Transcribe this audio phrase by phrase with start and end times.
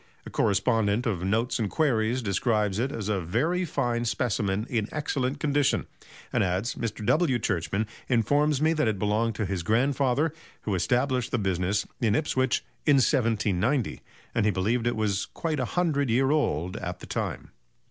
[0.25, 5.39] A correspondent of "Notes and Queries" describes it as a very fine specimen in excellent
[5.39, 5.85] condition,
[6.33, 7.05] and adds: "Mr.
[7.05, 7.37] W.
[7.37, 10.33] Churchman informs me that it belonged to his grandfather,
[10.63, 14.01] who established the business in Ipswich in 1790,
[14.33, 17.51] and he believed it was quite 'a hundred' year old at that time."